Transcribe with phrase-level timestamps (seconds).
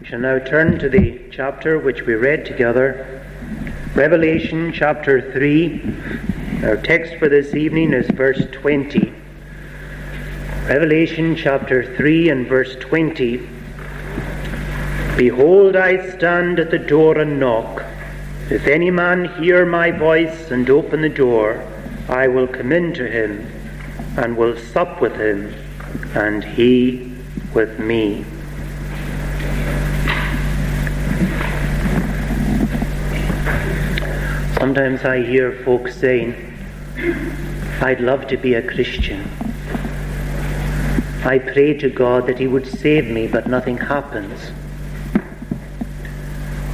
[0.00, 3.24] We shall now turn to the chapter which we read together,
[3.94, 5.94] Revelation chapter 3.
[6.64, 9.12] Our text for this evening is verse 20.
[10.66, 13.48] Revelation chapter 3 and verse 20.
[15.16, 17.84] Behold, I stand at the door and knock.
[18.50, 21.64] If any man hear my voice and open the door,
[22.08, 23.46] I will come in to him
[24.16, 25.54] and will sup with him,
[26.16, 27.14] and he
[27.54, 28.24] with me.
[34.64, 36.56] Sometimes I hear folks saying,
[37.82, 39.28] I'd love to be a Christian.
[41.22, 44.52] I pray to God that He would save me, but nothing happens.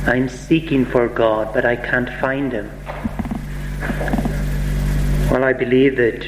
[0.07, 2.71] I'm seeking for God, but I can't find Him.
[5.29, 6.23] Well, I believe that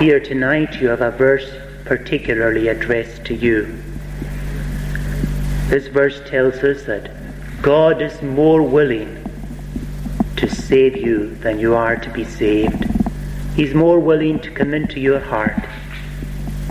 [0.00, 1.52] here tonight you have a verse
[1.84, 3.82] particularly addressed to you.
[5.68, 7.10] This verse tells us that
[7.60, 9.19] God is more willing
[10.40, 12.86] to save you than you are to be saved.
[13.54, 15.62] He's more willing to come into your heart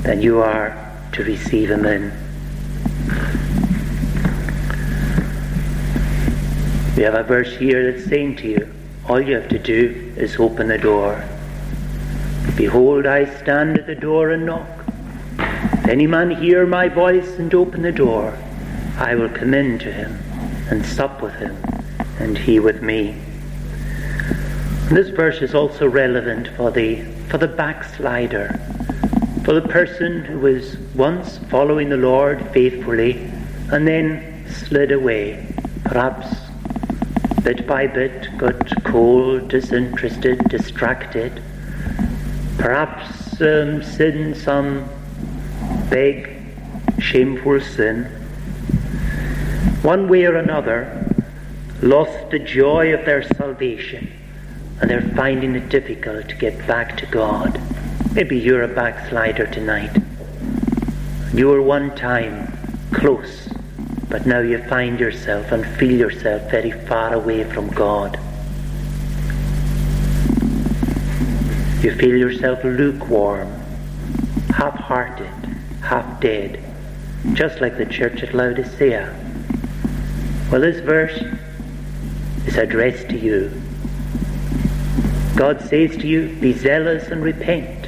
[0.02, 2.11] than you are to receive Him in.
[6.98, 8.73] We have a verse here that's saying to you,
[9.08, 11.23] all you have to do is open the door.
[12.58, 14.67] Behold, I stand at the door and knock.
[15.38, 18.36] If any man hear my voice and open the door,
[18.98, 20.17] I will come in to him
[20.72, 21.56] and sup with him,
[22.20, 23.29] and he with me.
[24.90, 28.59] This verse is also relevant for the, for the backslider,
[29.45, 33.32] for the person who was once following the Lord faithfully
[33.72, 35.45] and then slid away,
[35.84, 36.36] perhaps
[37.44, 41.40] bit by bit got cold, disinterested, distracted,
[42.58, 44.90] perhaps um, sinned some
[45.92, 46.36] big,
[46.98, 48.06] shameful sin.
[49.84, 51.06] One way or another,
[51.84, 54.19] lost the joy of their salvation
[54.82, 57.62] and they're finding it difficult to get back to God.
[58.14, 59.95] Maybe you're a backslider tonight.
[61.34, 62.58] You were one time
[62.94, 63.50] close,
[64.08, 68.18] but now you find yourself and feel yourself very far away from God.
[71.84, 73.52] You feel yourself lukewarm,
[74.50, 75.32] half hearted,
[75.82, 76.64] half dead,
[77.34, 79.16] just like the church at Laodicea.
[80.52, 81.22] Well, this verse
[82.48, 83.52] is addressed to you
[85.39, 87.88] God says to you, Be zealous and repent.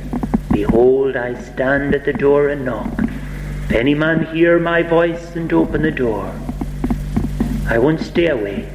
[0.53, 2.93] Behold, I stand at the door and knock.
[3.65, 6.33] If any man hear my voice and open the door,
[7.67, 8.71] I won't stay away,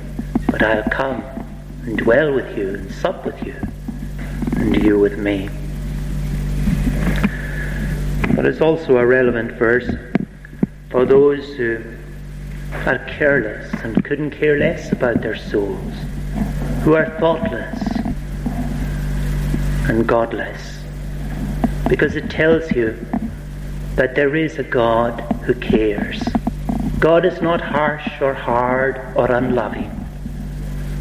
[0.51, 1.25] but I'll come
[1.85, 3.57] and dwell with you and sup with you,
[4.59, 5.49] and you with me.
[8.35, 9.91] But it's also a relevant verse
[10.91, 11.83] for those who
[12.85, 15.95] are careless and couldn't care less about their souls,
[16.83, 17.96] who are thoughtless
[19.89, 20.83] and godless.
[21.89, 22.99] Because it tells you
[23.95, 26.23] that there is a God who cares.
[26.99, 29.93] God is not harsh or hard or unloving.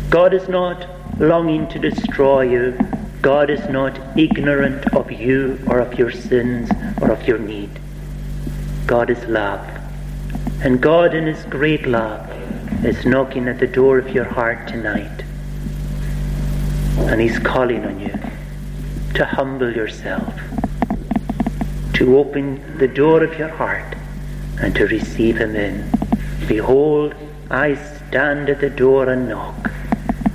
[0.10, 0.88] God is not
[1.20, 2.78] longing to destroy you.
[3.22, 6.70] God is not ignorant of you or of your sins
[7.02, 7.72] or of your need.
[8.86, 9.68] God is love.
[10.62, 12.30] And God, in His great love,
[12.86, 15.24] is knocking at the door of your heart tonight.
[16.98, 18.14] And He's calling on you
[19.16, 20.36] to humble yourself,
[21.94, 23.96] to open the door of your heart
[24.62, 25.90] and to receive Him in.
[26.48, 27.16] Behold,
[27.50, 29.72] I stand at the door and knock.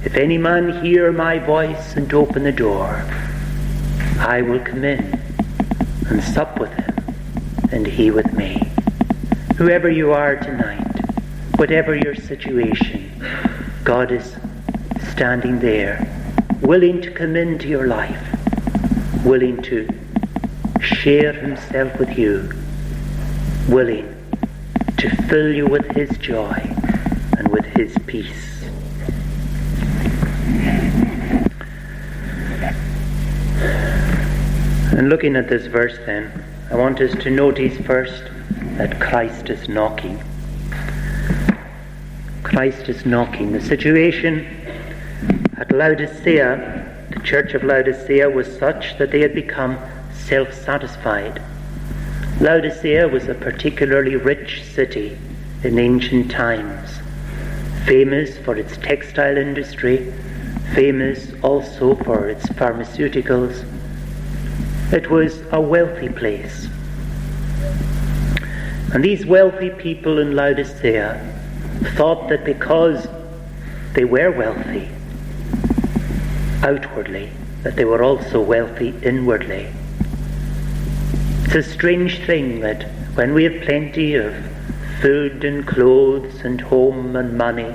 [0.03, 3.05] If any man hear my voice and open the door,
[4.19, 5.21] I will come in
[6.09, 7.15] and sup with him,
[7.73, 8.71] and he with me.
[9.57, 10.87] Whoever you are tonight,
[11.57, 13.11] whatever your situation,
[13.85, 14.37] God is
[15.13, 16.07] standing there,
[16.63, 18.30] willing to come into your life
[19.25, 19.89] willing to
[20.81, 22.51] share himself with you,
[23.69, 24.17] willing
[24.97, 26.59] to fill you with his joy
[27.37, 28.65] and with his peace.
[34.93, 38.25] And looking at this verse then, I want us to notice first
[38.77, 40.23] that Christ is knocking.
[42.43, 43.53] Christ is knocking.
[43.53, 44.47] The situation
[45.57, 49.79] at Laodicea church of Laodicea was such that they had become
[50.13, 51.43] self satisfied.
[52.41, 55.19] Laodicea was a particularly rich city
[55.63, 56.91] in ancient times,
[57.85, 60.13] famous for its textile industry,
[60.75, 63.65] famous also for its pharmaceuticals.
[64.93, 66.69] It was a wealthy place.
[68.93, 71.21] And these wealthy people in Laodicea
[71.97, 73.07] thought that because
[73.95, 74.89] they were wealthy
[76.63, 77.31] outwardly,
[77.63, 79.69] that they were also wealthy inwardly.
[81.45, 82.85] It's a strange thing that
[83.15, 84.35] when we have plenty of
[85.01, 87.75] food and clothes and home and money,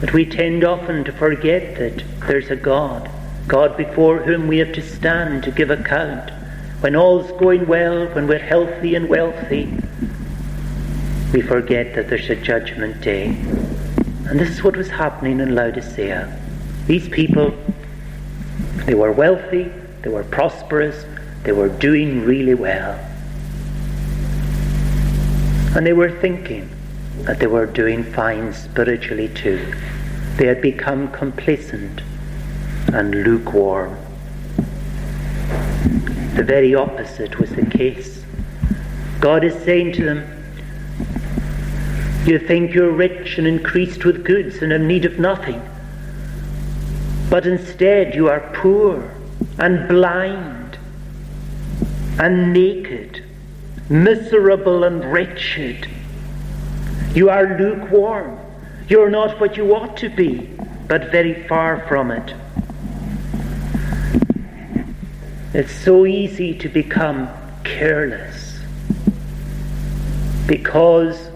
[0.00, 3.10] that we tend often to forget that there's a God,
[3.46, 6.30] God before whom we have to stand to give account.
[6.80, 9.72] When all's going well, when we're healthy and wealthy,
[11.32, 13.28] we forget that there's a judgment day.
[14.26, 16.40] And this is what was happening in Laodicea.
[16.86, 17.54] These people,
[18.86, 19.72] they were wealthy,
[20.02, 21.06] they were prosperous,
[21.42, 22.98] they were doing really well.
[25.76, 26.70] And they were thinking
[27.22, 29.74] that they were doing fine spiritually too.
[30.36, 32.02] They had become complacent
[32.92, 33.96] and lukewarm.
[36.34, 38.24] The very opposite was the case.
[39.20, 40.44] God is saying to them,
[42.26, 45.62] You think you're rich and increased with goods and in need of nothing.
[47.34, 49.12] But instead you are poor
[49.58, 50.78] and blind
[52.16, 53.24] and naked,
[53.88, 55.88] miserable and wretched.
[57.12, 58.38] You are lukewarm.
[58.88, 60.48] You're not what you ought to be,
[60.86, 62.34] but very far from it.
[65.54, 67.28] It's so easy to become
[67.64, 68.60] careless
[70.46, 71.30] because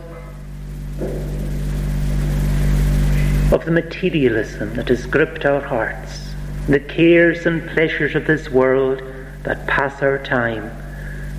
[3.53, 6.35] of the materialism that has gripped our hearts,
[6.69, 9.03] the cares and pleasures of this world
[9.45, 10.71] that pass our time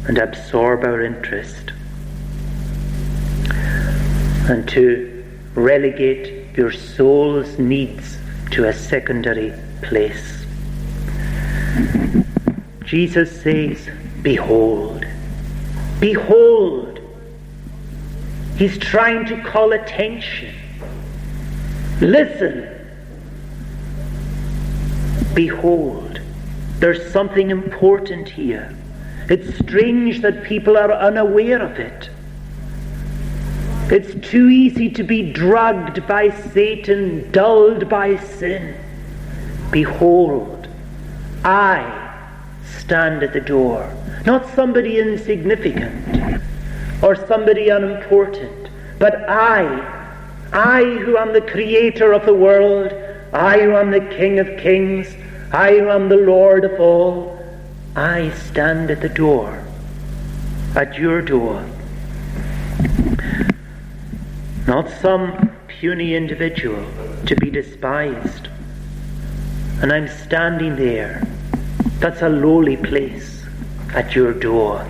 [0.07, 1.71] and absorb our interest.
[4.49, 5.23] And to
[5.53, 8.17] relegate your soul's needs
[8.51, 9.53] to a secondary
[9.83, 10.45] place.
[12.85, 13.87] Jesus says,
[14.23, 15.05] Behold,
[15.99, 16.99] behold.
[18.57, 20.55] He's trying to call attention.
[22.01, 22.75] Listen.
[25.33, 26.21] Behold,
[26.79, 28.75] there's something important here.
[29.29, 32.09] It's strange that people are unaware of it.
[33.91, 38.75] It's too easy to be drugged by Satan, dulled by sin.
[39.71, 40.67] Behold,
[41.43, 42.17] I
[42.79, 43.91] stand at the door.
[44.25, 46.41] Not somebody insignificant
[47.01, 48.69] or somebody unimportant,
[48.99, 49.98] but I,
[50.51, 52.91] I who am the creator of the world,
[53.33, 55.07] I who am the King of kings,
[55.51, 57.37] I who am the Lord of all,
[57.95, 59.63] I stand at the door,
[60.75, 61.63] at your door.
[64.65, 66.85] Not some puny individual
[67.25, 68.47] to be despised.
[69.81, 71.27] And I'm standing there
[71.99, 73.43] that's a lowly place
[73.93, 74.87] at your door.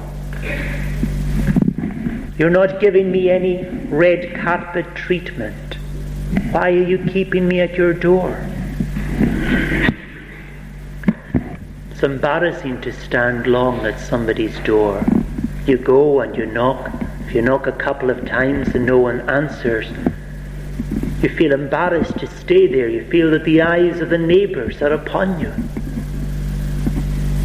[2.38, 5.76] You're not giving me any red carpet treatment.
[6.52, 8.48] Why are you keeping me at your door?
[11.90, 15.04] It's embarrassing to stand long at somebody's door.
[15.66, 16.92] You go and you knock.
[17.26, 19.88] If you knock a couple of times and no one answers,
[21.24, 22.88] you feel embarrassed to stay there.
[22.88, 25.52] You feel that the eyes of the neighbours are upon you.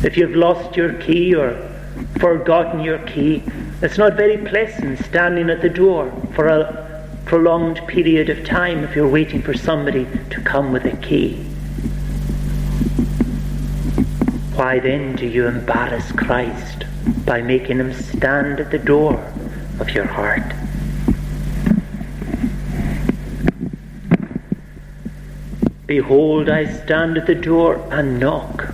[0.06, 1.56] If you've lost your key or
[2.18, 3.42] forgotten your key,
[3.84, 8.96] it's not very pleasant standing at the door for a prolonged period of time if
[8.96, 11.34] you're waiting for somebody to come with a key.
[14.54, 16.84] Why then do you embarrass Christ
[17.26, 19.22] by making him stand at the door
[19.78, 20.54] of your heart?
[25.86, 28.72] Behold, I stand at the door and knock.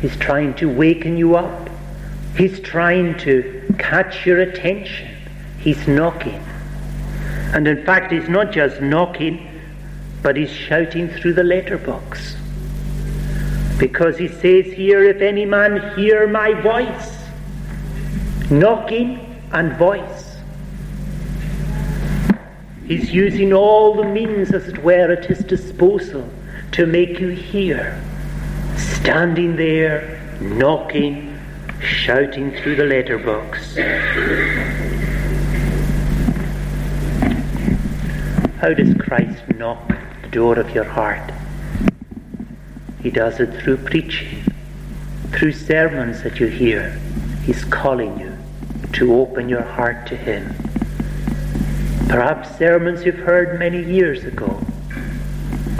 [0.00, 1.63] He's trying to waken you up.
[2.36, 5.08] He's trying to catch your attention.
[5.58, 6.42] He's knocking.
[7.52, 9.60] And in fact, he's not just knocking,
[10.22, 12.36] but he's shouting through the letterbox.
[13.78, 17.16] Because he says here, if any man hear my voice,
[18.50, 19.20] knocking
[19.52, 20.36] and voice.
[22.86, 26.28] He's using all the means, as it were, at his disposal
[26.72, 28.02] to make you hear
[28.76, 31.23] standing there, knocking,
[31.84, 33.76] shouting through the letterbox.
[38.58, 39.88] How does Christ knock
[40.22, 41.32] the door of your heart?
[43.02, 44.42] He does it through preaching,
[45.32, 46.98] through sermons that you hear.
[47.44, 48.34] He's calling you
[48.94, 50.54] to open your heart to Him.
[52.08, 54.64] Perhaps sermons you've heard many years ago.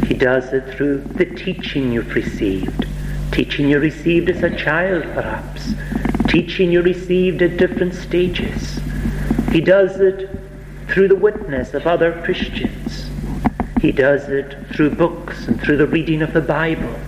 [0.06, 2.86] He does it through the teaching you've received,
[3.32, 5.72] teaching you received as a child, perhaps,
[6.34, 8.80] teaching you received at different stages.
[9.52, 10.28] He does it
[10.88, 13.08] through the witness of other Christians.
[13.80, 16.98] He does it through books and through the reading of the Bible.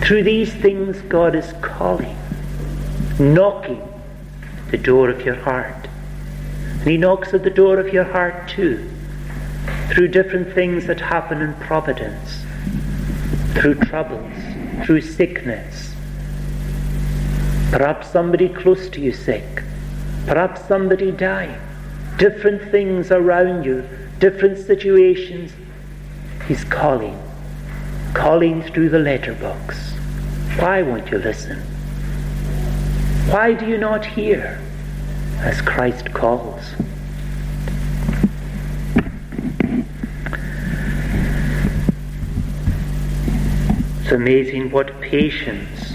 [0.00, 2.18] Through these things, God is calling,
[3.20, 3.86] knocking
[4.72, 5.86] the door of your heart.
[6.80, 8.90] And He knocks at the door of your heart too,
[9.90, 12.42] through different things that happen in providence,
[13.54, 14.32] through troubles,
[14.84, 15.87] through sickness.
[17.70, 19.62] Perhaps somebody close to you sick,
[20.26, 21.60] perhaps somebody dying,
[22.16, 23.86] different things around you,
[24.18, 25.52] different situations.
[26.46, 27.20] He's calling,
[28.14, 29.92] calling through the letterbox.
[30.58, 31.58] Why won't you listen?
[33.30, 34.58] Why do you not hear
[35.40, 36.62] as Christ calls?
[44.00, 45.87] It's amazing what patience,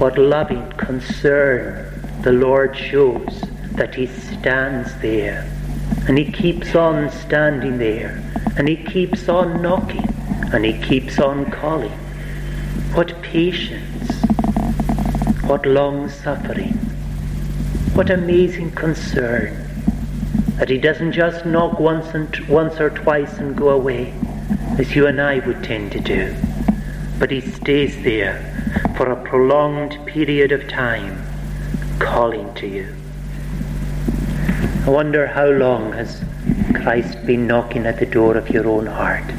[0.00, 1.86] what loving concern
[2.22, 5.46] the Lord shows that He stands there
[6.08, 8.22] and He keeps on standing there
[8.56, 10.08] and He keeps on knocking
[10.54, 11.92] and He keeps on calling.
[12.94, 14.24] What patience,
[15.44, 16.72] what long suffering,
[17.92, 19.68] what amazing concern
[20.56, 24.14] that He doesn't just knock once, and once or twice and go away
[24.78, 26.34] as you and I would tend to do
[27.20, 28.40] but he stays there
[28.96, 31.22] for a prolonged period of time,
[31.98, 32.96] calling to you.
[34.86, 36.24] I wonder how long has
[36.74, 39.30] Christ been knocking at the door of your own heart?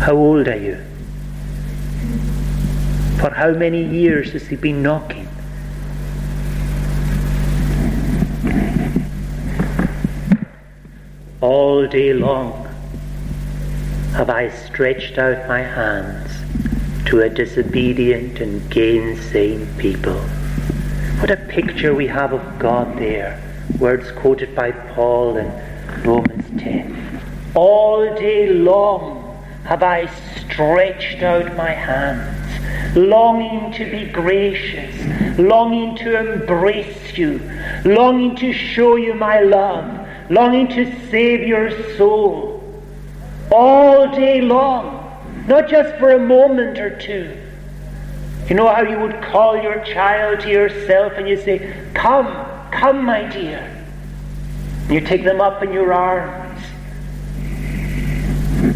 [0.00, 0.76] How old are you?
[3.18, 5.26] For how many years has he been knocking?
[11.40, 12.63] All day long
[14.14, 16.30] have I stretched out my hands
[17.06, 20.14] to a disobedient and gainsaying people.
[21.18, 23.42] What a picture we have of God there.
[23.80, 25.50] Words quoted by Paul in
[26.04, 27.20] Romans 10.
[27.56, 30.06] All day long have I
[30.36, 34.94] stretched out my hands, longing to be gracious,
[35.40, 37.40] longing to embrace you,
[37.84, 42.53] longing to show you my love, longing to save your soul
[43.50, 45.00] all day long,
[45.46, 47.36] not just for a moment or two.
[48.48, 52.26] You know how you would call your child to yourself and you say, Come,
[52.70, 53.70] come, my dear.
[54.90, 56.60] You take them up in your arms.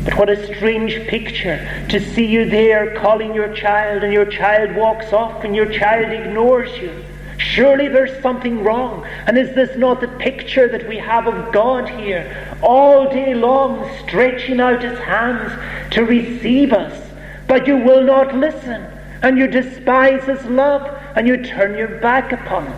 [0.04, 4.74] But what a strange picture to see you there calling your child and your child
[4.74, 7.04] walks off and your child ignores you.
[7.48, 9.06] Surely there's something wrong.
[9.26, 12.56] And is this not the picture that we have of God here?
[12.60, 15.52] All day long, stretching out his hands
[15.94, 17.10] to receive us.
[17.46, 18.86] But you will not listen.
[19.22, 20.82] And you despise his love.
[21.16, 22.76] And you turn your back upon him.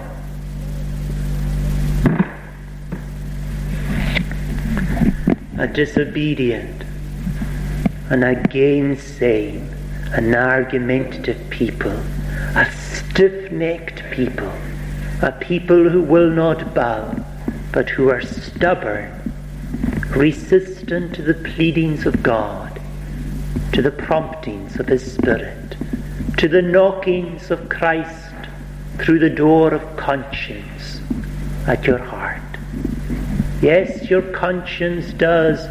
[5.58, 6.84] A disobedient
[8.08, 9.68] and a gainsaying,
[10.12, 12.00] an argumentative people,
[12.56, 14.52] a stiff necked people,
[15.22, 17.14] a people who will not bow,
[17.72, 19.32] but who are stubborn,
[20.08, 22.80] resistant to the pleadings of God,
[23.72, 25.76] to the promptings of His Spirit,
[26.38, 28.34] to the knockings of Christ
[28.98, 31.00] through the door of conscience
[31.68, 32.42] at your heart.
[33.62, 35.68] Yes, your conscience does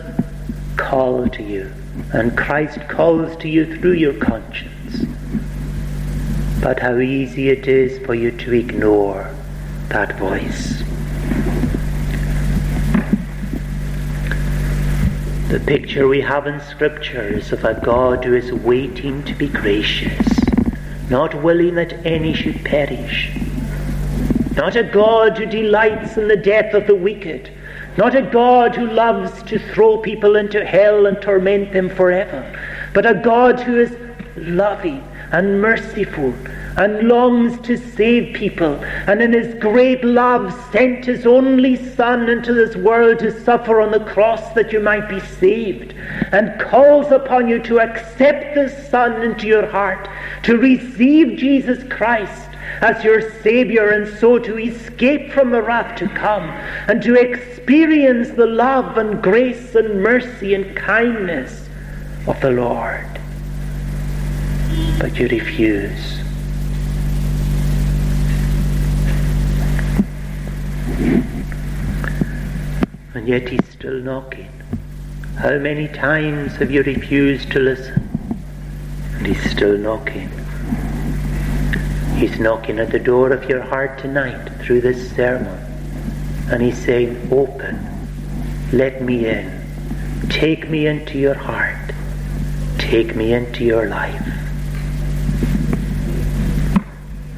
[0.78, 1.74] call to you,
[2.14, 4.79] and Christ calls to you through your conscience
[6.62, 9.34] but how easy it is for you to ignore
[9.88, 10.84] that voice.
[15.48, 19.48] The picture we have in Scripture is of a God who is waiting to be
[19.48, 20.28] gracious,
[21.10, 23.32] not willing that any should perish.
[24.56, 27.50] Not a God who delights in the death of the wicked,
[27.98, 32.44] not a God who loves to throw people into hell and torment them forever,
[32.94, 33.96] but a God who is
[34.36, 36.34] loving and merciful
[36.80, 38.74] and longs to save people,
[39.06, 43.92] and in his great love sent his only Son into this world to suffer on
[43.92, 45.94] the cross that you might be saved,
[46.32, 50.08] and calls upon you to accept this Son into your heart,
[50.44, 52.50] to receive Jesus Christ
[52.82, 56.50] as your Savior, and so to escape from the wrath to come,
[56.88, 61.68] and to experience the love and grace and mercy and kindness
[62.26, 63.06] of the Lord
[65.00, 66.29] but you refuse.
[73.14, 74.52] And yet he's still knocking.
[75.38, 78.10] How many times have you refused to listen?
[79.14, 80.30] And he's still knocking.
[82.18, 85.58] He's knocking at the door of your heart tonight through this sermon.
[86.52, 87.80] And he's saying, Open,
[88.74, 89.60] let me in.
[90.30, 91.94] Take me into your heart.
[92.78, 94.22] Take me into your life.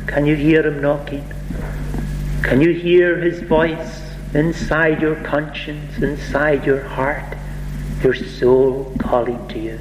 [0.07, 1.23] Can you hear him knocking?
[2.43, 4.01] Can you hear his voice
[4.33, 7.38] inside your conscience, inside your heart,
[8.03, 9.79] your soul calling to you?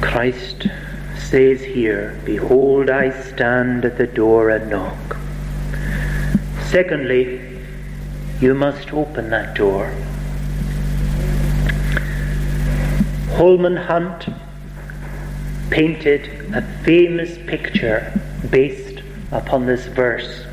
[0.00, 0.68] Christ
[1.16, 5.16] says here, Behold, I stand at the door and knock.
[6.66, 7.40] Secondly,
[8.40, 9.94] you must open that door.
[13.36, 14.26] Holman Hunt
[15.70, 18.12] painted a famous picture
[18.50, 20.44] based upon this verse.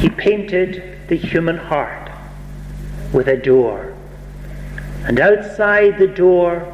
[0.00, 2.10] He painted the human heart
[3.12, 3.94] with a door,
[5.04, 6.66] and outside the door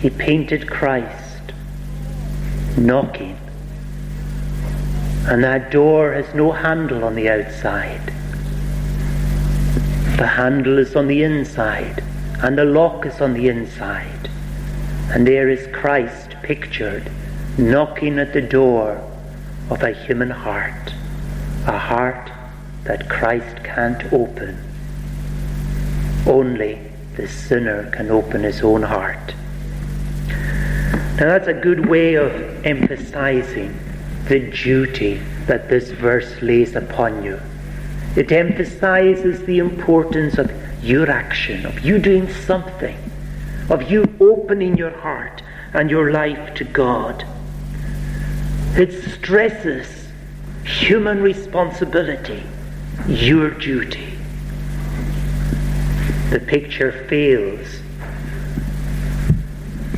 [0.00, 1.26] he painted Christ
[2.78, 3.38] knocking.
[5.28, 8.12] And that door has no handle on the outside.
[10.18, 12.02] The handle is on the inside,
[12.42, 14.30] and the lock is on the inside.
[15.10, 17.10] And there is Christ pictured
[17.58, 19.02] knocking at the door
[19.70, 20.92] of a human heart,
[21.66, 22.30] a heart
[22.84, 24.62] that Christ can't open.
[26.26, 26.78] Only
[27.16, 29.34] the sinner can open his own heart.
[31.18, 32.32] Now that's a good way of
[32.66, 33.78] emphasizing
[34.28, 37.40] the duty that this verse lays upon you.
[38.16, 40.50] It emphasizes the importance of
[40.82, 42.98] your action, of you doing something,
[43.70, 45.42] of you opening your heart
[45.72, 47.24] and your life to God.
[48.76, 50.08] It stresses
[50.64, 52.42] human responsibility,
[53.08, 54.18] your duty.
[56.30, 57.80] The picture fails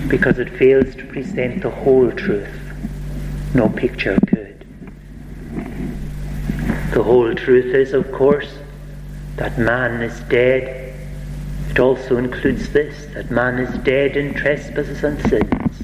[0.09, 2.49] because it fails to present the whole truth.
[3.55, 4.65] No picture could.
[6.93, 8.51] The whole truth is, of course,
[9.39, 10.95] that man is dead.
[11.71, 15.81] It also includes this that man is dead in trespasses and sins.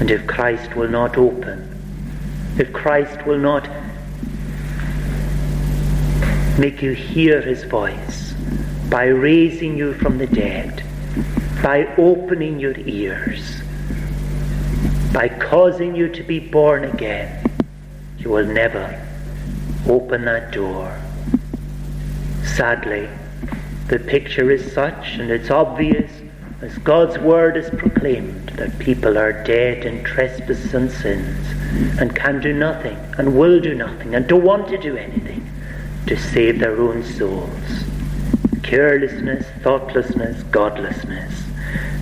[0.00, 1.70] And if Christ will not open,
[2.58, 3.68] if Christ will not
[6.58, 8.34] make you hear his voice
[8.90, 10.82] by raising you from the dead,
[11.62, 13.62] by opening your ears,
[15.12, 17.44] by causing you to be born again,
[18.18, 19.00] you will never
[19.86, 21.00] open that door.
[22.44, 23.08] Sadly,
[23.88, 26.10] the picture is such, and it's obvious
[26.60, 31.46] as God's word is proclaimed, that people are dead in trespasses and sins
[32.00, 35.50] and can do nothing and will do nothing and don't want to do anything
[36.06, 37.84] to save their own souls.
[38.62, 41.42] Carelessness, thoughtlessness, godlessness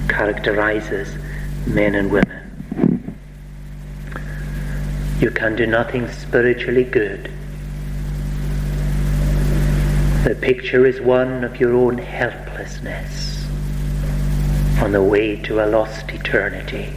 [0.09, 1.17] characterizes
[1.67, 3.17] men and women.
[5.19, 7.31] You can do nothing spiritually good.
[10.25, 13.45] The picture is one of your own helplessness
[14.81, 16.93] on the way to a lost eternity.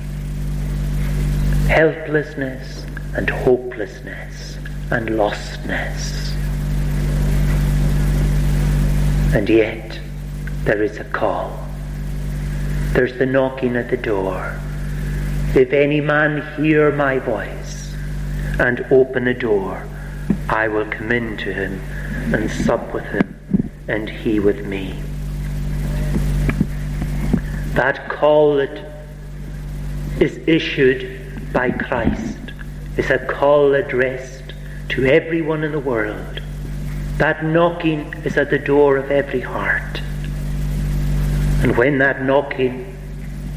[1.68, 2.86] Helplessness
[3.16, 4.60] and hopelessness
[4.92, 6.36] and lostness.
[9.34, 10.00] And yet,
[10.66, 11.68] there is a call.
[12.94, 14.56] There's the knocking at the door.
[15.56, 17.92] If any man hear my voice
[18.60, 19.88] and open the door,
[20.48, 21.82] I will come in to him
[22.34, 25.00] and sup with him, and he with me.
[27.74, 28.92] That call that
[30.20, 32.38] is issued by Christ
[32.98, 34.54] is a call addressed
[34.90, 36.42] to everyone in the world.
[37.18, 40.02] That knocking is at the door of every heart.
[41.62, 42.96] And when that knocking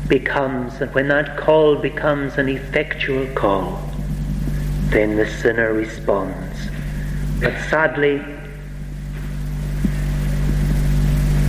[0.09, 3.83] becomes, and when that call becomes an effectual call,
[4.91, 6.69] then the sinner responds.
[7.41, 8.25] But sadly,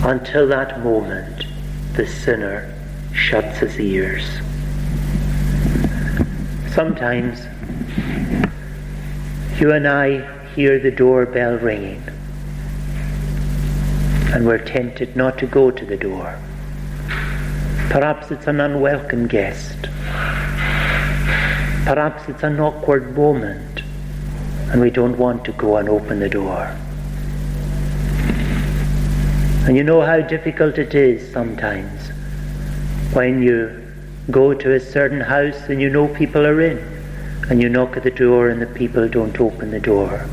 [0.10, 1.46] until that moment,
[1.94, 2.74] the sinner
[3.14, 4.26] shuts his ears.
[6.74, 7.46] Sometimes
[9.62, 12.02] you and I hear the doorbell ringing
[14.34, 16.40] and we're tempted not to go to the door.
[17.92, 19.78] Perhaps it's an unwelcome guest.
[21.86, 23.84] Perhaps it's an awkward moment
[24.72, 26.76] and we don't want to go and open the door.
[29.70, 32.08] And you know how difficult it is sometimes
[33.14, 33.86] when you
[34.32, 36.80] go to a certain house and you know people are in
[37.52, 40.26] and you knock at the door and the people don't open the door.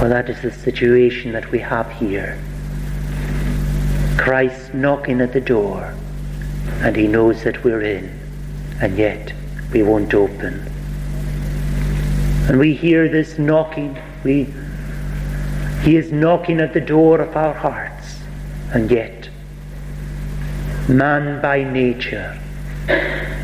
[0.00, 2.36] Well, that is the situation that we have here.
[4.18, 5.94] Christ knocking at the door,
[6.80, 8.10] and he knows that we're in,
[8.80, 9.32] and yet
[9.72, 10.68] we won't open.
[12.48, 13.96] And we hear this knocking.
[14.24, 14.52] We,
[15.82, 18.20] he is knocking at the door of our hearts,
[18.72, 19.28] and yet
[20.88, 22.38] man by nature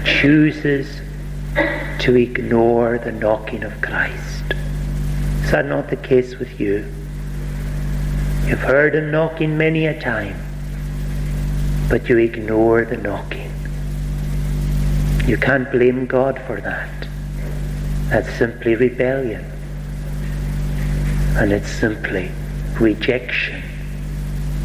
[0.04, 1.00] chooses
[1.98, 4.44] to ignore the knocking of Christ.
[5.42, 6.84] Is that not the case with you?
[8.46, 10.36] You've heard him knocking many a time,
[11.88, 13.52] but you ignore the knocking.
[15.26, 17.08] You can't blame God for that.
[18.10, 19.44] That's simply rebellion.
[21.38, 22.32] And it's simply
[22.80, 23.62] rejection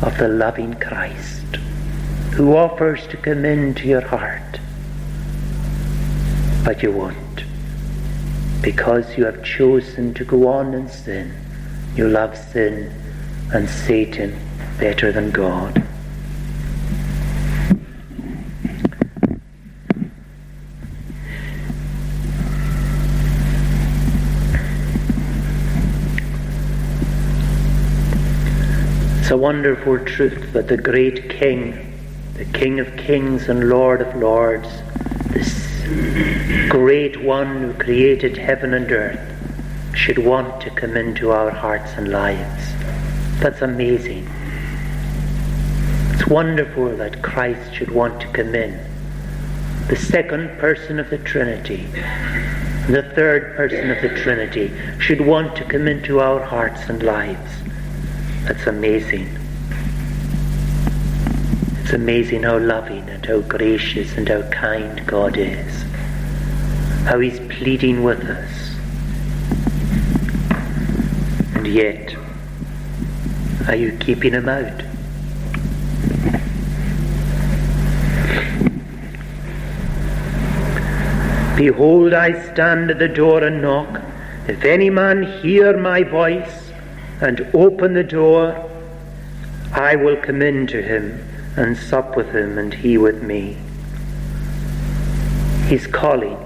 [0.01, 1.57] of the loving Christ
[2.33, 4.59] who offers to come into your heart.
[6.65, 7.43] But you won't.
[8.63, 11.31] Because you have chosen to go on in sin.
[11.95, 12.91] You love sin
[13.53, 14.35] and Satan
[14.79, 15.82] better than God.
[29.43, 31.93] Wonderful truth that the great King
[32.35, 34.69] the King of kings and Lord of lords,
[35.31, 35.83] this
[36.69, 39.19] great one who created heaven and earth,
[39.93, 42.63] should want to come into our hearts and lives.
[43.41, 44.29] That's amazing.
[46.13, 48.79] It's wonderful that Christ should want to come in.
[49.89, 51.85] The second person of the Trinity,
[52.87, 57.72] the third person of the Trinity, should want to come into our hearts and lives.
[58.45, 59.37] That's amazing.
[61.79, 65.83] It's amazing how loving and how gracious and how kind God is.
[67.05, 68.75] How He's pleading with us.
[71.55, 72.17] And yet,
[73.69, 74.77] are you keeping Him out?
[81.55, 84.01] Behold, I stand at the door and knock.
[84.49, 86.62] If any man hear my voice
[87.21, 88.69] and open the door,
[89.71, 93.57] I will come in to him and sup with him and he with me.
[95.67, 96.37] He's calling,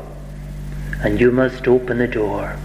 [1.01, 2.57] and you must open the door.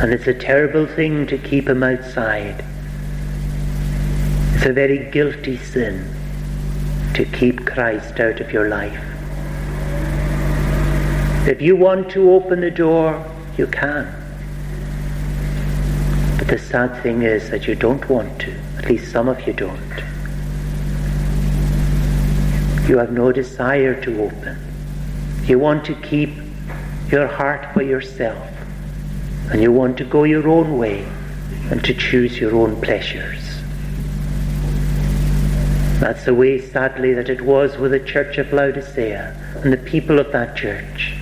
[0.00, 2.64] And it's a terrible thing to keep him outside.
[4.54, 6.04] It's a very guilty sin
[7.14, 9.00] to keep Christ out of your life.
[11.46, 13.24] If you want to open the door,
[13.56, 14.21] you can.
[16.42, 18.52] But the sad thing is that you don't want to.
[18.76, 19.78] At least some of you don't.
[22.88, 24.58] You have no desire to open.
[25.44, 26.30] You want to keep
[27.12, 28.44] your heart for yourself.
[29.52, 31.06] And you want to go your own way
[31.70, 33.62] and to choose your own pleasures.
[36.00, 40.18] That's the way, sadly, that it was with the church of Laodicea and the people
[40.18, 41.14] of that church.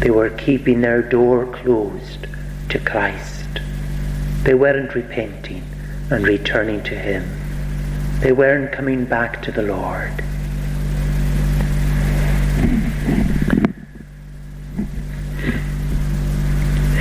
[0.00, 2.26] They were keeping their door closed
[2.70, 3.37] to Christ.
[4.44, 5.64] They weren't repenting
[6.10, 7.28] and returning to Him.
[8.20, 10.24] They weren't coming back to the Lord.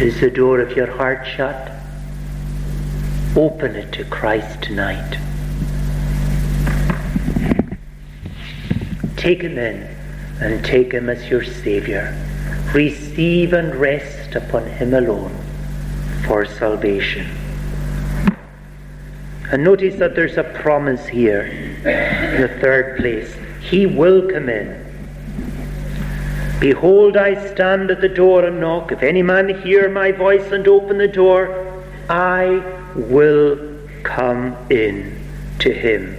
[0.01, 1.71] Is the door of your heart shut?
[3.35, 5.17] Open it to Christ tonight.
[9.15, 9.87] Take him in
[10.39, 12.15] and take him as your Saviour.
[12.73, 15.46] Receive and rest upon him alone
[16.25, 17.27] for salvation.
[19.51, 23.33] And notice that there's a promise here in the third place.
[23.61, 24.87] He will come in
[26.59, 28.91] Behold, I stand at the door and knock.
[28.91, 32.63] If any man hear my voice and open the door, I
[32.95, 35.23] will come in
[35.59, 36.17] to him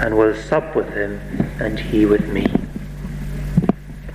[0.00, 1.20] and will sup with him
[1.60, 2.46] and he with me.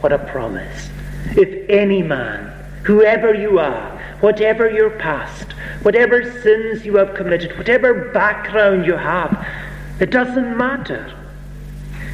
[0.02, 0.90] What a promise.
[1.36, 2.52] If any man,
[2.84, 5.52] whoever you are, whatever your past,
[5.84, 9.48] whatever sins you have committed, whatever background you have,
[10.00, 11.14] it doesn't matter.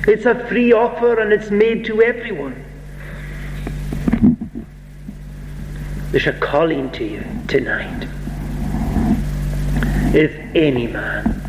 [0.08, 2.64] It's a free offer and it's made to everyone.
[6.12, 8.08] There's a calling to you tonight.
[10.14, 11.42] If any man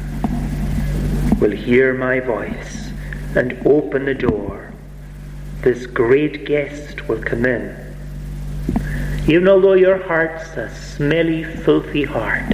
[1.41, 2.91] will hear my voice
[3.35, 4.73] and open the door,
[5.61, 7.84] this great guest will come in.
[9.27, 12.53] Even although your heart's a smelly, filthy heart,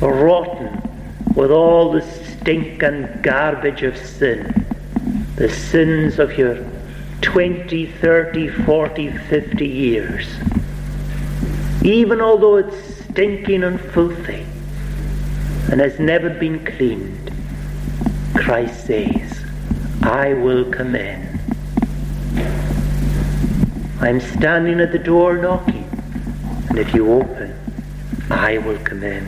[0.00, 0.80] rotten
[1.34, 4.66] with all the stink and garbage of sin,
[5.36, 6.64] the sins of your
[7.22, 10.26] 20, 30, 40, 50 years
[11.84, 14.46] even although it's stinking and filthy
[15.70, 17.30] and has never been cleaned,
[18.34, 19.44] Christ says,
[20.02, 21.33] I will come in.
[24.04, 25.88] I'm standing at the door knocking,
[26.68, 27.58] and if you open,
[28.28, 29.26] I will come in.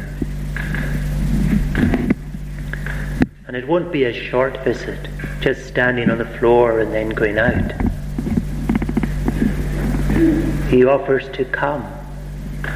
[3.46, 5.08] And it won't be a short visit,
[5.40, 7.72] just standing on the floor and then going out.
[10.68, 11.90] He offers to come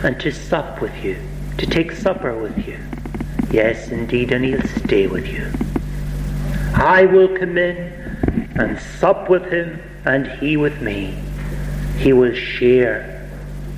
[0.02, 1.18] and to sup with you,
[1.58, 2.78] to take supper with you.
[3.50, 5.52] Yes, indeed, and he'll stay with you.
[6.72, 7.76] I will come in
[8.54, 11.14] and sup with him and he with me.
[12.00, 13.28] He will share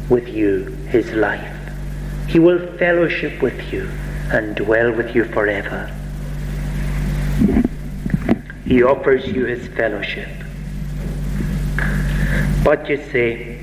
[0.08, 1.56] with you his life.
[2.28, 3.90] He will fellowship with you
[4.30, 5.92] and dwell with you forever.
[8.64, 10.28] He offers you his fellowship.
[12.62, 13.58] But you say,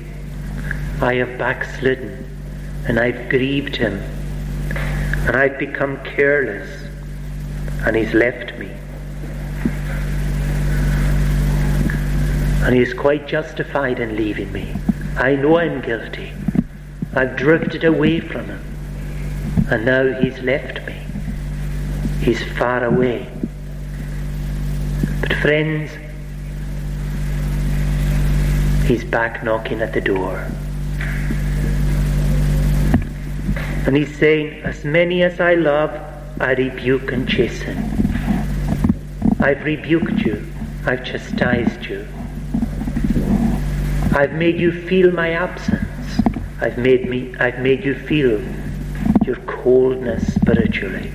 [1.00, 2.26] I have backslidden
[2.86, 3.94] and I've grieved him
[5.26, 6.68] and I've become careless
[7.86, 8.70] and he's left me.
[12.62, 14.74] And he's quite justified in leaving me.
[15.16, 16.32] I know I'm guilty.
[17.14, 18.64] I've drifted away from him.
[19.70, 21.00] And now he's left me.
[22.20, 23.28] He's far away.
[25.20, 25.90] But friends,
[28.86, 30.46] he's back knocking at the door.
[33.86, 35.90] And he's saying, As many as I love,
[36.38, 37.76] I rebuke and chasten.
[39.40, 40.46] I've rebuked you,
[40.84, 42.06] I've chastised you.
[44.12, 45.86] I've made you feel my absence.
[46.60, 48.42] I've made me I've made you feel
[49.24, 51.12] your coldness spiritually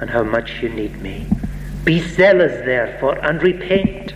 [0.00, 1.26] and how much you need me.
[1.84, 4.14] Be zealous therefore and repent.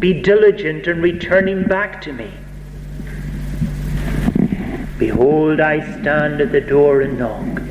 [0.00, 2.32] Be diligent in returning back to me.
[4.98, 7.62] Behold, I stand at the door and knock.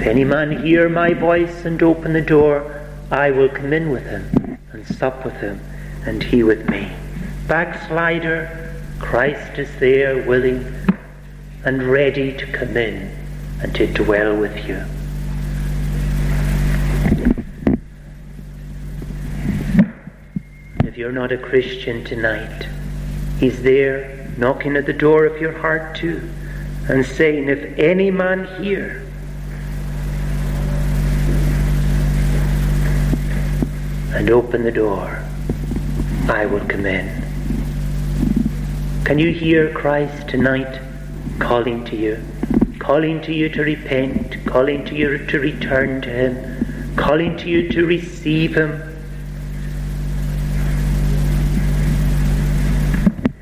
[0.00, 4.06] If any man hear my voice and open the door, I will come in with
[4.06, 5.60] him and sup with him,
[6.04, 6.92] and he with me.
[7.48, 10.70] Backslider, Christ is there willing
[11.64, 13.10] and ready to come in
[13.62, 14.84] and to dwell with you.
[20.86, 22.68] If you're not a Christian tonight,
[23.40, 26.28] He's there knocking at the door of your heart too
[26.86, 29.06] and saying, If any man here,
[34.12, 35.24] and open the door,
[36.28, 37.27] I will come in.
[39.08, 40.82] Can you hear Christ tonight
[41.38, 42.22] calling to you?
[42.78, 47.70] Calling to you to repent, calling to you to return to Him, calling to you
[47.70, 48.82] to receive Him.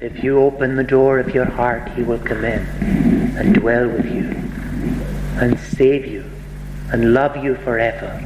[0.00, 2.64] If you open the door of your heart, He will come in
[3.36, 4.36] and dwell with you
[5.40, 6.30] and save you
[6.92, 8.22] and love you forever.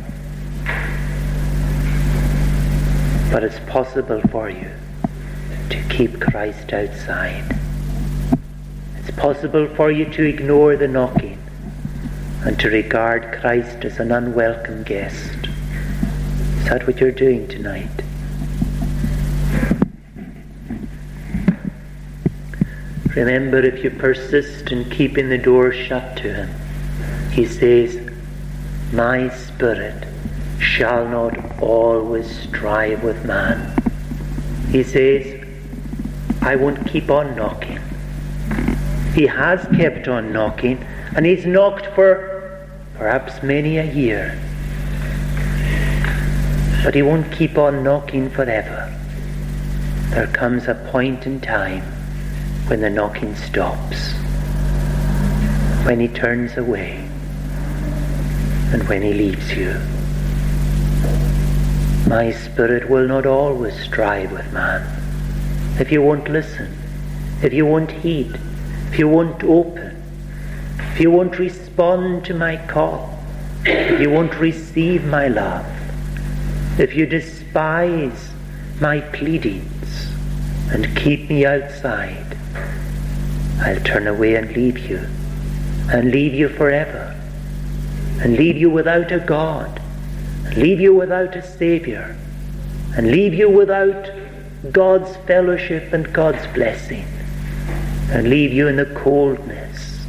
[3.32, 4.70] But it's possible for you
[5.70, 7.44] to keep Christ outside.
[8.96, 11.38] It's possible for you to ignore the knocking
[12.42, 15.48] and to regard Christ as an unwelcome guest.
[16.58, 17.88] Is that what you're doing tonight?
[23.16, 26.50] Remember, if you persist in keeping the door shut to him,
[27.32, 27.98] he says,
[28.92, 30.04] My spirit
[30.60, 33.76] shall not always strive with man.
[34.70, 35.39] He says,
[36.42, 37.80] I won't keep on knocking.
[39.14, 44.40] He has kept on knocking, and he's knocked for perhaps many a year.
[46.82, 48.90] But he won't keep on knocking forever.
[50.10, 51.82] There comes a point in time
[52.68, 54.12] when the knocking stops,
[55.84, 57.06] when he turns away,
[58.72, 59.78] and when he leaves you.
[62.08, 64.99] My spirit will not always strive with man.
[65.80, 66.76] If you won't listen,
[67.42, 68.38] if you won't heed,
[68.88, 69.96] if you won't open,
[70.92, 73.18] if you won't respond to my call,
[73.64, 75.64] if you won't receive my love,
[76.78, 78.30] if you despise
[78.78, 80.10] my pleadings
[80.70, 82.36] and keep me outside,
[83.62, 85.06] I'll turn away and leave you,
[85.90, 87.18] and leave you forever,
[88.20, 89.80] and leave you without a God,
[90.44, 92.16] and leave you without a Saviour,
[92.98, 94.19] and leave you without
[94.70, 97.06] God's fellowship and God's blessing,
[98.10, 100.04] and leave you in the coldness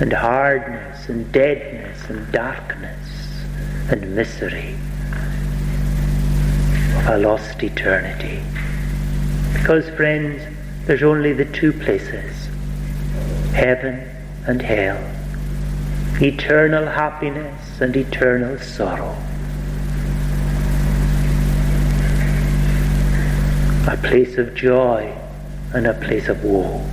[0.00, 3.44] and hardness and deadness and darkness
[3.90, 4.74] and misery
[6.98, 8.42] of a lost eternity.
[9.54, 10.42] Because, friends,
[10.84, 12.48] there's only the two places
[13.52, 14.06] heaven
[14.46, 15.00] and hell.
[16.20, 19.16] eternal happiness and eternal sorrow.
[23.88, 25.16] A place of joy
[25.72, 26.84] and a place of woe.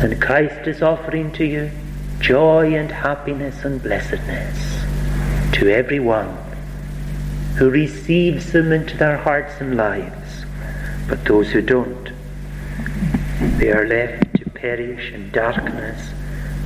[0.00, 1.70] And Christ is offering to you
[2.18, 4.82] joy and happiness and blessedness
[5.52, 6.36] to everyone
[7.56, 10.44] who receives them into their hearts and lives.
[11.08, 12.10] But those who don't,
[13.58, 16.10] they are left to perish in darkness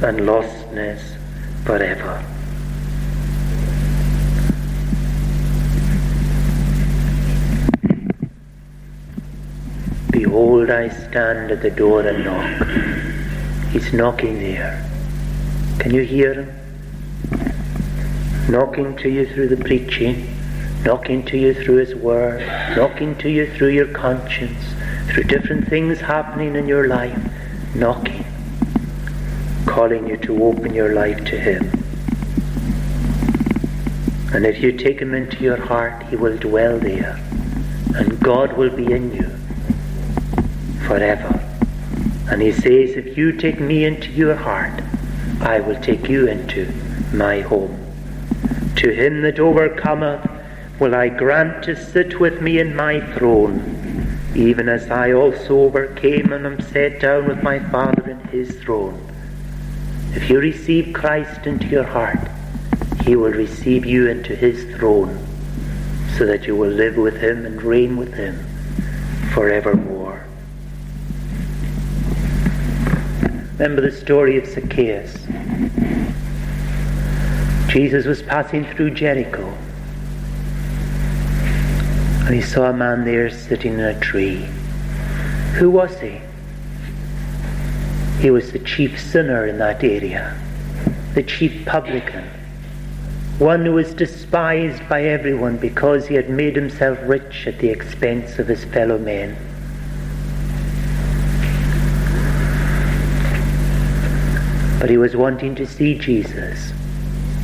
[0.03, 1.17] and lostness
[1.65, 2.25] forever.
[10.17, 12.67] Behold, I stand at the door and knock.
[13.69, 14.83] He's knocking there.
[15.79, 16.51] Can you hear him?
[18.49, 20.35] Knocking to you through the preaching,
[20.87, 22.41] knocking to you through his word,
[22.79, 24.59] knocking to you through your conscience,
[25.11, 27.21] through different things happening in your life,
[27.75, 28.25] knocking,
[29.67, 31.71] calling you to open your life to him.
[34.33, 37.21] And if you take him into your heart, he will dwell there,
[37.95, 39.46] and God will be in you
[40.87, 41.43] forever.
[42.31, 44.83] And he says, If you take me into your heart,
[45.41, 46.73] I will take you into
[47.13, 47.83] my home.
[48.77, 50.29] To him that overcometh
[50.79, 56.33] will I grant to sit with me in my throne, even as I also overcame
[56.33, 59.03] and am set down with my Father in his throne.
[60.13, 62.19] If you receive Christ into your heart,
[63.05, 65.27] he will receive you into his throne,
[66.19, 68.45] so that you will live with him and reign with him
[69.33, 70.27] forevermore.
[73.59, 75.27] Remember the story of Zacchaeus.
[77.69, 79.57] Jesus was passing through Jericho
[82.27, 84.49] and he saw a man there sitting in a tree.
[85.55, 86.21] Who was he?
[88.21, 90.37] He was the chief sinner in that area,
[91.15, 92.29] the chief publican,
[93.39, 98.41] one who was despised by everyone because he had made himself rich at the expense
[98.41, 99.37] of his fellow men.
[104.87, 106.73] But he was wanting to see Jesus.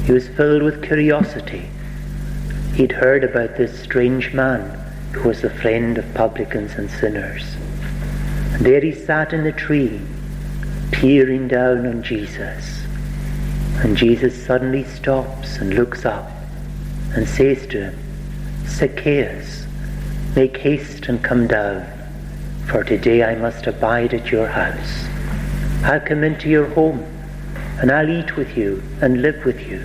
[0.05, 1.69] He was filled with curiosity.
[2.75, 4.61] He'd heard about this strange man
[5.11, 7.43] who was the friend of publicans and sinners.
[8.53, 10.01] And there he sat in the tree,
[10.93, 12.85] peering down on Jesus.
[13.79, 16.31] And Jesus suddenly stops and looks up
[17.17, 17.99] and says to him,
[18.69, 19.67] Zacchaeus,
[20.37, 21.89] make haste and come down,
[22.69, 25.07] for today I must abide at your house.
[25.83, 27.12] I'll come into your home
[27.83, 29.85] and I'll eat with you and live with you.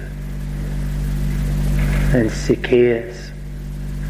[2.15, 3.31] And Zacchaeus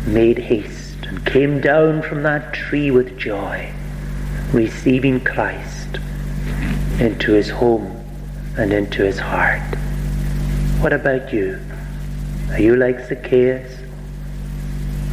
[0.05, 3.71] made haste and came down from that tree with joy,
[4.51, 5.99] receiving Christ
[6.99, 8.03] into his home
[8.57, 9.73] and into his heart.
[10.81, 11.57] What about you?
[12.49, 13.71] Are you like Zacchaeus?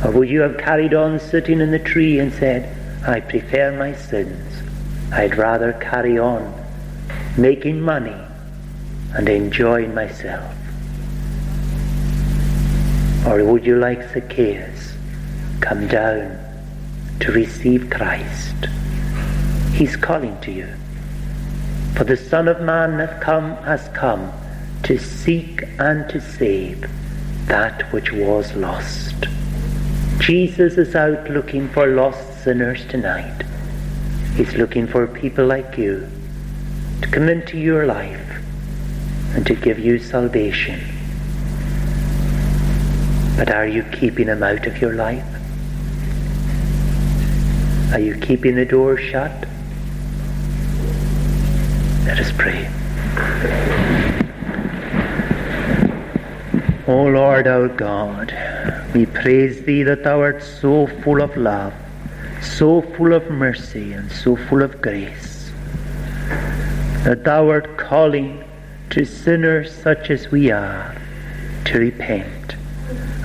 [0.05, 3.95] Or would you have carried on sitting in the tree and said, I prefer my
[3.95, 4.53] sins.
[5.13, 6.61] I'd rather carry on
[7.39, 8.17] making money
[9.15, 10.55] and enjoying myself?
[13.27, 14.95] Or would you, like Zacchaeus,
[15.61, 16.39] come down
[17.21, 18.67] to receive Christ?
[19.73, 20.69] He's calling to you.
[21.97, 24.33] For the Son of Man hath come, has come
[24.83, 26.91] to seek and to save
[27.47, 29.27] that which was lost.
[30.19, 33.43] Jesus is out looking for lost sinners tonight.
[34.37, 36.09] He's looking for people like you
[37.03, 38.24] to come into your life
[39.35, 40.81] and to give you salvation.
[43.37, 45.27] But are you keeping him out of your life?
[47.93, 49.33] Are you keeping the door shut?
[52.07, 52.69] Let us pray.
[56.87, 58.33] O Lord our God,
[58.95, 61.73] we praise thee that thou art so full of love,
[62.43, 65.51] so full of mercy, and so full of grace,
[67.05, 68.44] that thou art calling
[68.91, 70.97] to sinners such as we are
[71.65, 72.57] to repent.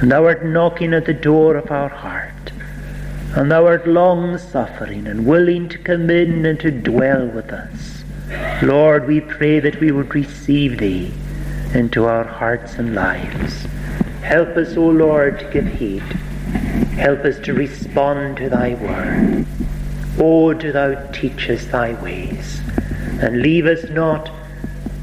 [0.02, 2.34] And thou art knocking at the door of our heart.
[3.36, 8.04] And thou art long suffering and willing to come in and to dwell with us.
[8.64, 11.12] Lord, we pray that we would receive thee
[11.74, 13.66] into our hearts and lives.
[14.22, 16.02] Help us, O Lord, to give heed.
[17.00, 19.46] Help us to respond to thy word.
[20.20, 22.62] O, do thou teach us thy ways,
[23.22, 24.30] and leave us not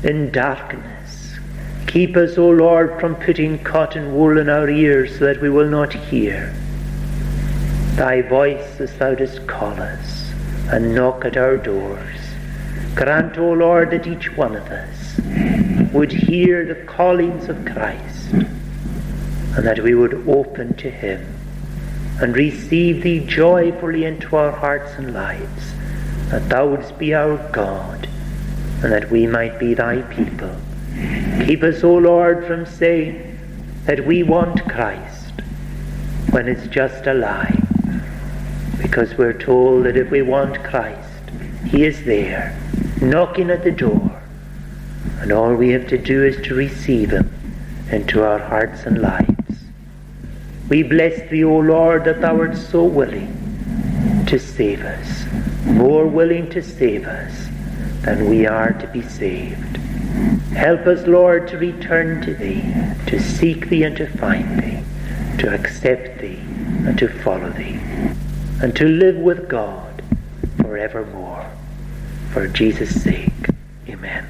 [0.03, 1.35] in darkness.
[1.87, 5.69] Keep us, O Lord, from putting cotton wool in our ears so that we will
[5.69, 6.55] not hear.
[7.95, 10.33] Thy voice as thou dost call us
[10.71, 12.19] and knock at our doors.
[12.95, 15.19] Grant, O Lord, that each one of us
[15.93, 21.25] would hear the callings of Christ and that we would open to him
[22.21, 25.73] and receive thee joyfully into our hearts and lives,
[26.29, 28.06] that thou wouldst be our God
[28.83, 30.55] and that we might be thy people.
[31.47, 33.39] Keep us, O Lord, from saying
[33.85, 35.33] that we want Christ
[36.31, 37.59] when it's just a lie,
[38.79, 41.31] because we're told that if we want Christ,
[41.67, 42.59] he is there,
[43.01, 44.23] knocking at the door,
[45.21, 47.33] and all we have to do is to receive him
[47.91, 49.65] into our hearts and lives.
[50.69, 55.25] We bless thee, O Lord, that thou art so willing to save us,
[55.65, 57.46] more willing to save us
[58.07, 59.77] than we are to be saved.
[60.55, 62.63] Help us, Lord, to return to thee,
[63.09, 64.83] to seek thee and to find thee,
[65.39, 66.39] to accept thee
[66.87, 67.81] and to follow thee,
[68.63, 70.05] and to live with God
[70.63, 71.51] forevermore.
[72.33, 73.33] For Jesus' sake,
[73.89, 74.25] amen.